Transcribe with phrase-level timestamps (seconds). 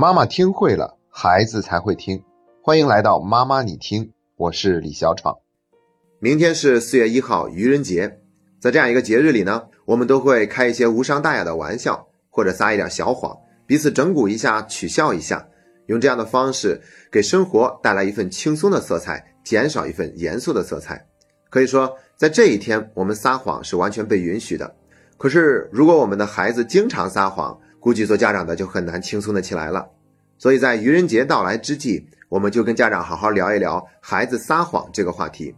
[0.00, 2.22] 妈妈听会了，孩子才会听。
[2.62, 5.36] 欢迎来到妈妈你听，我是李小闯。
[6.20, 8.20] 明天是四月一号，愚人节。
[8.60, 15.44] 在这样一个节日里呢，我们都会开一些无伤大雅的玩笑，或者撒一点小谎，彼此整蛊一下，取笑一下，
[15.86, 16.80] 用这样的方式
[17.10, 21.04] 给生活带来一份轻松的色彩，减少一份严肃的色彩。
[21.50, 24.76] 可以说，在这一天，我们撒谎是完全被允许的。
[25.16, 29.88] 可是，如果我们的孩子经常撒谎，估计做家长的就很难轻松的起来了。
[30.38, 35.54] 所以在愚人节到来之际，我们就跟家长好好聊一聊孩子撒谎这个话题。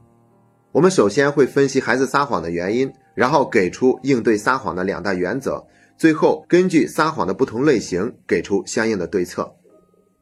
[0.73, 5.63] 我们首先会分析孩子撒谎的原因，然后给出应对撒谎的两大原则，
[5.99, 9.53] 最后根据撒谎的不同类型给出相应的对策。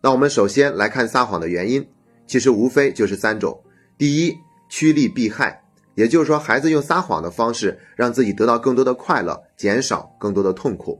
[0.00, 1.86] 那我们首先来看撒谎的原因，
[2.26, 3.62] 其实无非就是三种：
[3.98, 4.34] 第一，
[4.68, 5.62] 趋利避害，
[5.94, 10.98] 也就是说，孩子用撒谎的方式让自己得到更多的快乐，减少更多的痛苦。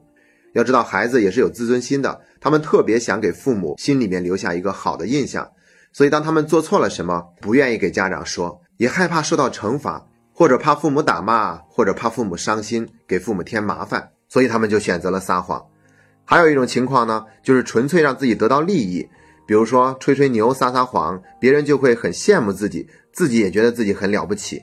[0.55, 5.49] 要知道，孩子也是有自尊心的，他们特别想给父母心里面留下一个好的印象，
[5.93, 15.65] 所以当他们做错了什么，不愿意给家长说，也害怕受到惩罚，或者怕父母打骂，或者怕父母伤心，给父母添麻烦，所以他们就选择了撒谎。
[16.25, 19.07] 还有一种情况呢，就是纯粹让自己得到利益，
[19.47, 24.63] 比如说吹吹牛、撒撒谎，别人就会很羡慕自己，自己也觉得自己很了不起。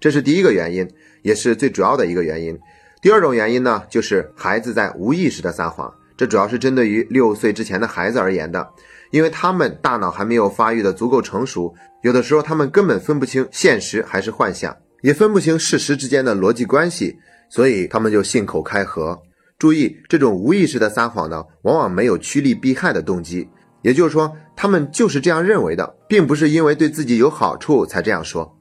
[0.00, 0.88] 这是第一个原因，
[1.22, 2.58] 也是最主要的一个原因。
[3.02, 8.70] 第二种原因呢，就是孩子在无意识的撒谎，这主要是针对于六岁之前的孩子而言的，
[9.10, 19.20] 因为他们大脑还没有发育的足够成熟，有的时候他们根本分不清现实还是幻想，也分不清事实之间的逻辑关系，所以他们就信口开河。
[19.58, 23.48] 注意，这种无意识的撒谎呢，往往没有趋利避害的动机，
[23.82, 28.56] 也就是说，他们就是这样认为的，并不是因为对自己有好处才这样说。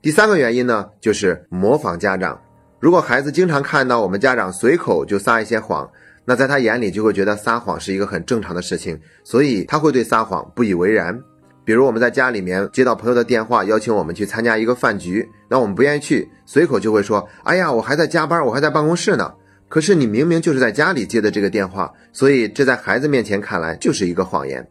[0.00, 2.40] 第三个原因呢，就是模仿家长。
[2.80, 5.90] 如果孩子经常看到我们家长随口就撒一些谎，
[6.24, 11.18] 那在他眼里就会觉得撒谎是一个很正常的事情，所以他会对撒谎不以为然。
[11.64, 19.32] 比如我们在家里面接到朋友的电话，邀请我们去参加一个饭局，那我们不愿意去，随口就会说：“哎呀，我还在加班，我还在办公室呢。”
[19.68, 24.66] 可是你明明就是在家里接的这个电话，所以这在孩子面前看来就是一个谎言。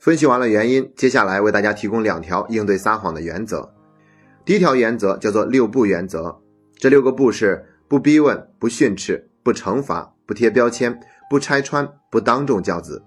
[0.00, 3.72] 分析完了原因，接下来为大家提供两条应对撒谎的原则。
[4.44, 6.36] 第一条原则叫做六不原则。
[6.82, 10.98] 这六个不是不逼问、不训斥、不惩罚、不贴标签、
[11.30, 13.00] 不拆穿、不当众教子。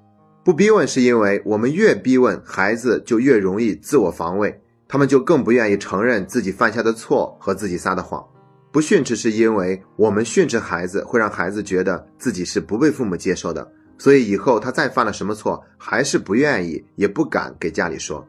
[0.45, 8.25] 不逼问是因为我们越逼问孩子，就越容易自我防卫，他们就更不愿意承认自己犯下的错和自己撒的谎。
[8.71, 18.25] 不训斥是因为我们训斥孩子，会让孩子觉得自己是不被父母接受的，所以以后他再犯了什么错，还是不愿意也不敢给家里说。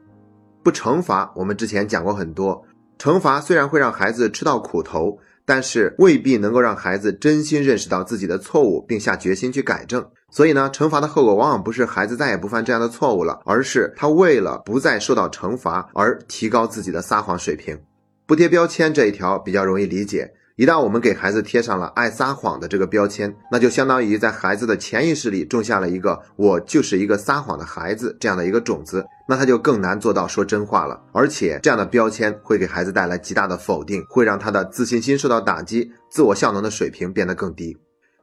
[0.65, 2.61] 不惩罚，我们之前讲过很多，
[2.99, 5.17] 惩罚虽然会让孩子吃到苦头。
[5.47, 10.05] 但是未必能够让孩子真心认识到自己的错误，并下决心去改正。
[10.29, 17.79] 所以呢，惩罚的后果往往不是孩子再也不犯这样的错误了，而是他为了不再受到惩罚而提高自己的撒谎水平。
[18.27, 20.31] 不贴标签这一条比较容易理解。
[20.57, 30.99] 一旦我们给孩子贴上了爱撒谎的这个标签，那就相当于在孩子的潜意识里种下了一个“我就是一个撒谎的孩子”这样的一个种子，那他就更难做到说真话了。
[31.13, 37.77] 而且这样的标签会给孩子带来极大的否定，会让他的自信心受到打击，自我效能的水平变得更低。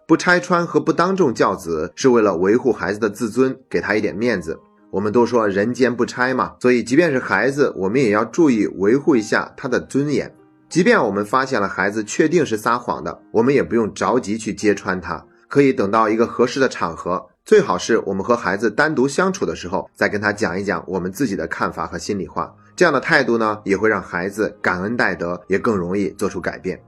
[0.07, 4.59] 不拆穿和不当众教子，是为了维护孩子的自尊，给他一点面子。
[4.89, 10.33] 我们都说人间不拆嘛，所以即便是孩子，我们也要注意维护一下他的尊严。
[10.73, 22.51] 即便我们发现了孩子确定是撒谎的，我们也不用着急去揭穿他，可以等到一个合适的场合，最好是我们和孩子单独相处的时候，再跟他讲一讲我们自己的看法和心里话。
[22.75, 26.81] 这样的态度呢，也会让孩子感恩戴德，也更容易做出改变。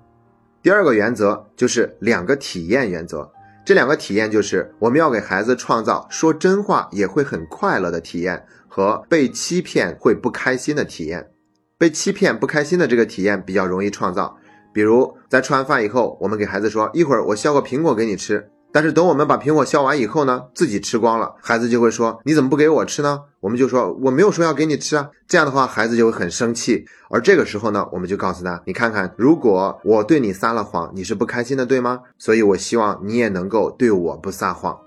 [0.64, 3.30] 第二个原则就是两个体验原则，
[3.64, 11.30] 这两个体验就是我们要给孩子创造说真话也会很快乐的体验和被欺骗会不开心的体验。
[11.78, 14.38] 被欺骗不开心的这个体验比较容易创造，
[14.74, 23.20] 比如在吃完饭以后，我们给孩子说一会儿我削个苹果给你吃，但是等我们把苹果削完以后呢，自己吃光了，孩子就会说你怎么不给我吃呢？
[23.42, 32.00] 我们就说我没有说要给你吃啊，这样的话孩子就会很生气，而这个时候呢，我们就告诉他，你看看，如果我对你撒了谎，你是不开心的，对吗？
[32.18, 34.78] 所以我希望你也能够对我不撒谎。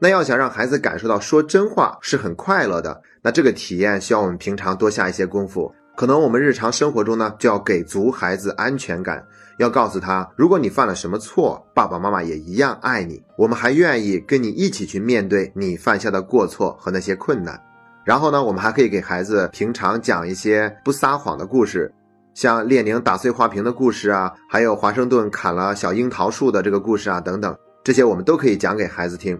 [0.00, 5.74] 那要想让孩子感受到说真话是很快乐的，那这个体验需要我们平常多下一些功夫。
[5.98, 17.60] 可能我们日常生活中呢，就要给足孩子安全感，要告诉他，如果你犯了什么错，爸爸妈妈也一样爱你，我们还愿意跟你一起去面对你犯下的过错和那些困难。
[18.04, 21.92] 然后呢，我们还可以给孩子平常讲一些不撒谎的故事，
[22.32, 29.36] 像列宁打碎花瓶的故事啊，还有华盛顿砍了小樱桃树的这个故事啊，等等，这些我们都可以讲给孩子听。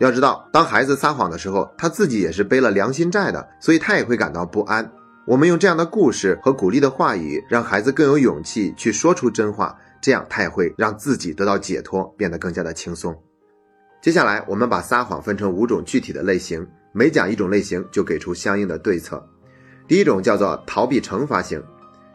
[0.00, 4.86] 要知道，当孩子撒谎的时候，他自己也是背了良心债的，所以他也会感到不安。
[5.26, 13.18] 我们用这样的故事和鼓励的话语，让孩子更有勇气去说出真话，这样他也会让自己得到解脱，变得更加的轻松。
[14.02, 19.26] 接下来，我们把撒谎分成五种具体的类型，每讲一种类型就给出相应的对策。
[19.88, 21.62] 第一种叫做逃避惩罚型，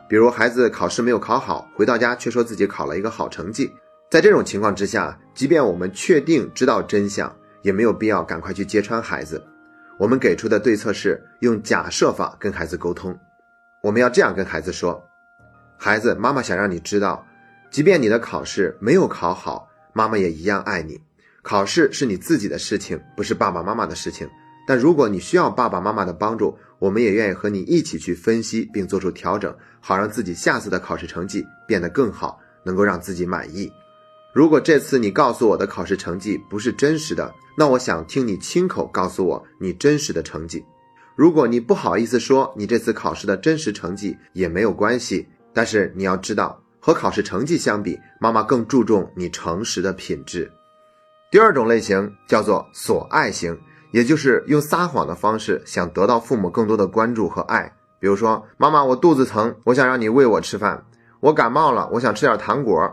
[0.07, 3.71] 比如孩子考试没有考好，回到家却说自己考了一个好成绩。
[4.11, 9.43] 在这种情况之下，即便我们确定知道真相，也没有必要赶快去揭穿孩子。
[9.99, 13.13] 我们给出的对策是用假设法跟孩子沟通。
[13.83, 15.03] 我们要这样跟孩子说
[15.77, 17.27] ：“孩子，妈妈想让你知道，
[17.69, 20.97] 即便你的考试没有考好，妈妈也一样爱你。”
[21.43, 24.29] 考试是你自己的事情，不是爸爸妈妈的事情。
[24.65, 33.69] 但如果你需要爸爸妈妈的帮助，我们也愿意和你一起去分析并做出调整，好让自己下次的考试成绩变得更好，能够让自己满意。
[34.39, 40.63] 如果这次你告诉我的考试成绩不是真实的，那我想听你亲口告诉我你真实的成绩。
[41.13, 50.49] 如果你不好意思说你这次考试的真实成绩也没有关系，但是你要知道，和考试成绩相比，妈妈更注重你诚实的品质。
[51.29, 53.59] 第二种类型叫做索爱型，
[53.91, 57.69] 也就是用撒谎的方式想得到父母更多的关注和爱。
[57.99, 60.81] 比如说，妈妈，我肚子疼，我想让你喂我吃饭；
[61.19, 62.89] 我感冒了，我想吃点糖果。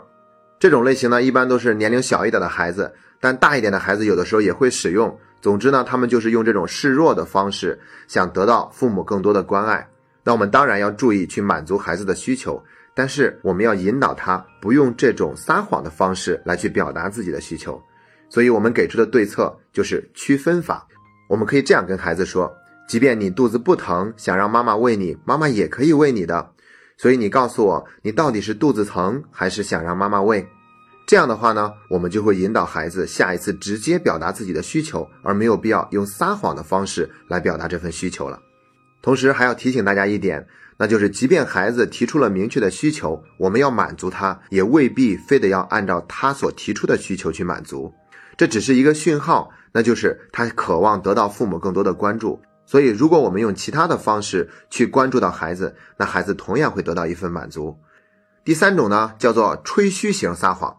[0.59, 5.19] 这种类型呢，一般都是年龄小一点的孩子，但大一点的孩子有的时候也会使用。
[5.43, 9.87] 总之呢，他们就是用这种示弱的方式，想得到父母更多的关爱。
[10.25, 12.61] 那我们当然要注意去满足孩子的需求，
[12.95, 17.81] 但是我们要引导他不用这种撒谎的方式来去表达自己的需求。
[18.29, 20.85] 所以，我们给出的对策就是区分法。
[21.29, 22.53] 我们可以这样跟孩子说：，
[22.89, 26.51] 即便你肚子不疼，想让妈妈喂你，妈妈也可以喂你的。
[26.97, 30.47] 所以，你告诉我，你到底是肚子疼，还是想让妈妈喂？
[31.07, 38.41] 这样的话呢，我们就会引导孩子下一次直接表达自己的需求，而没有必要用撒谎的方式来表达这份需求了。
[39.03, 40.45] 同时，还要提醒大家一点，
[40.79, 47.93] 那就是，即便孩子提出了明确的需求，我们要满足他，也未必非得要按照他所提出的需求去满足。
[48.37, 52.41] 这只是一个讯号，那就是他渴望得到父母更多的关注。
[52.67, 57.79] 所以，如果我们用其他的方式去关注到孩子，那孩子同样会得到一份满足。
[58.45, 60.77] 第三种呢，叫做吹嘘型撒谎。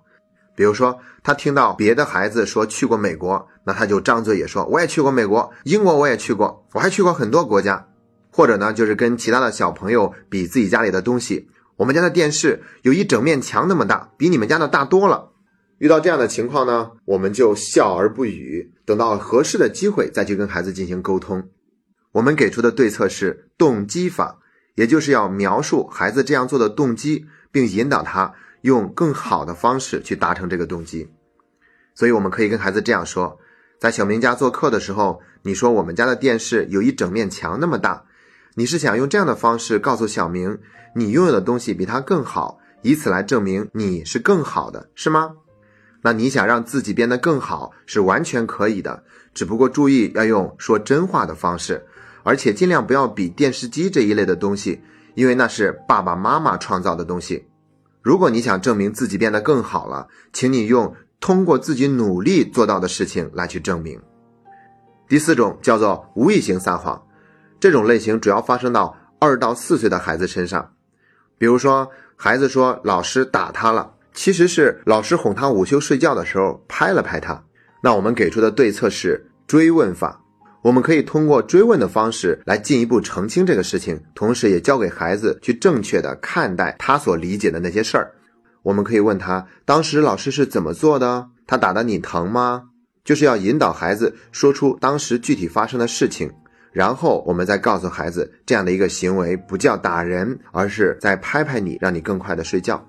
[0.54, 7.88] 比如说，他听到别的孩子说去过美国，那他就张嘴也说我也去过美国，英国我也去过，我还去过很多国家。
[8.32, 11.50] 或者呢，就是跟其他的小朋友比自己家里的东西。
[11.78, 15.32] 我们家的电视有一整面墙那么大，比你们家的大多了。
[15.78, 21.50] 遇到这样的情况呢，我们就笑而不语，等到合适的机会再去跟孩子进行沟通。
[22.14, 24.40] 我们给出的对策是动机法，
[24.76, 31.10] 也就是要描述孩子这样做的动机，并引导他用更好的方式去达成这个动机。
[31.94, 33.40] 所以我们可以跟孩子这样说：
[33.80, 38.04] 在小明家做客的时候，你说我们家的电视有一整面墙那么大，
[38.56, 40.60] 你是想用这样的方式告诉小明，
[40.96, 45.36] 你拥有的东西比他更好，以此来证明你是更好的，是吗？
[46.02, 51.86] 那你想让自己变得更好是完全可以的，只不过注意要用说真话的方式，
[52.28, 54.82] 而且尽量不要比电视机这一类的东西，
[55.16, 57.48] 因为那是爸爸妈妈创造的东西。
[58.02, 63.98] 如果你想证明自己变得更好了，请你用通过自己努力做到的事情来去证明。
[65.08, 67.02] 第四种叫做无意型撒谎，
[67.62, 70.74] 这种类型主要发生到二到四岁的孩子身上，
[71.38, 73.94] 比如说孩子说老师打他了。
[74.14, 77.42] 其实是老师哄他午休睡觉的时候拍了拍他，
[77.82, 80.22] 那我们给出的对策是追问法。
[80.64, 88.12] 我们可以通过追问的方式来进一步澄清这个事情，同时也教给孩子去正确的看待他所理解的那些事儿。
[88.64, 91.28] 我们可以问他，当时老师是怎么做的？
[91.46, 92.64] 他打的你疼吗？
[93.06, 96.30] 就是要引导孩子说出当时具体发生的事情，
[96.74, 102.86] 然后我们再告诉孩子，这样的一个行为不叫打人，而是在拍拍你，让你更快的睡觉。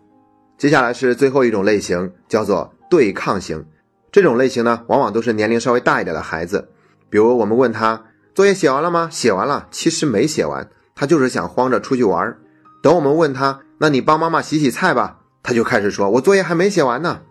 [0.56, 3.64] 接下来是最后一种类型，叫做对抗型。
[4.10, 6.68] 这种类型呢，往往都是年龄稍微大一点的孩子。
[7.10, 9.08] 比如我们问他作业写完了吗？
[9.10, 12.36] 写完了，其实没写完，他就是想慌着出去玩。
[12.82, 17.22] 等我们问他，那你帮妈妈洗洗菜吧，他就开始说，我作业还没写完呢。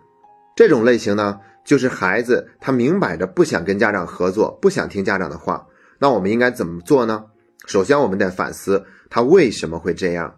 [0.56, 5.66] 这种类型呢，就是孩子他明摆着不想跟家长合作，不想听家长的话。
[5.98, 7.24] 那我们应该怎么做呢？
[7.66, 10.37] 首先，我们得反思他为什么会这样。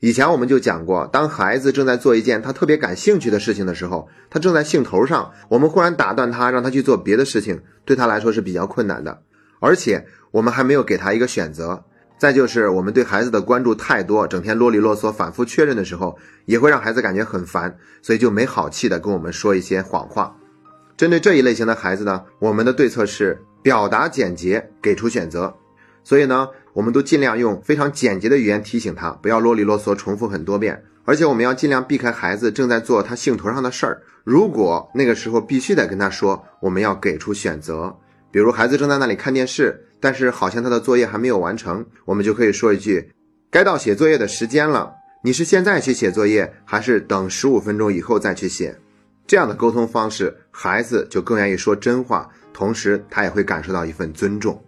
[0.00, 9.22] 以前我们就讲过，当孩子正在做一件他特别感兴趣的事情的时候，他正在兴头上，我们忽然打断他，让他去做别的事情，对他来说是比较困难的。
[9.58, 11.84] 而且我们还没有给他一个选择。
[12.16, 20.36] 再就是我们对孩子的关注太多，整天啰里啰嗦、反复确认的时候，也会让孩子感觉很烦，所以就没好气的跟我们说一些谎话。
[20.96, 25.52] 针对这一类型的孩子呢，我们的对策是表达简洁，给出选择。
[26.02, 30.80] 所以呢，我们都尽量用非常简洁的语言提醒他，不要啰里啰嗦重复很多遍。
[31.04, 34.00] 而且我们要尽量避开孩子正在做他兴头上的事儿。
[34.22, 37.92] 如果那个时候必须得跟他说，我们要给出选择。
[38.30, 43.10] 比如孩子正在那里看电视，但是好像他的作业还没有完成，我们就可以说一句
[43.50, 44.92] ：“该到写作业的时间了，
[45.24, 48.78] 你是现在去写作业，还是等十五分钟以后再去写？”
[49.26, 54.62] 这样的沟通方式，孩子就更愿意说真话，同时他也会感受到一份尊重。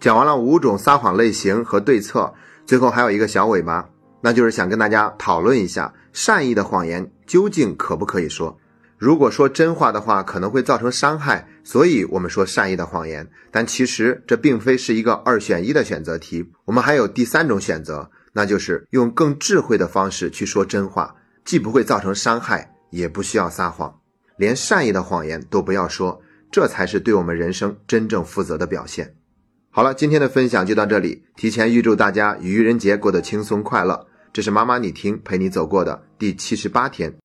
[0.00, 2.32] 讲完了五种撒谎类型和对策，
[2.64, 3.86] 最后还有一个小尾巴，
[4.22, 8.58] 那就是想跟大家讨论一下，善意的谎言究竟可不可以说？
[8.96, 13.28] 如果说真话的话，可能会造成伤害，所以我们说善意的谎言。
[13.50, 21.14] 但其实这并非是一个二选一的选择题，我们还有第三种选择，那就是用更智慧的方式去说真话，
[21.44, 22.74] 既不会造成伤害。
[22.90, 24.00] 也不需要撒谎，
[24.36, 29.14] 连善意的谎言都不要说，这才是对我们人生真正负责的表现。
[29.72, 34.04] 好了，今天的分享就到这里，提前预祝大家愚人节过得轻松快乐。
[34.32, 37.14] 这是妈妈你听陪你走过的第七十八天。